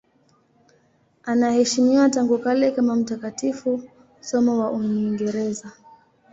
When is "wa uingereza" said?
4.59-5.71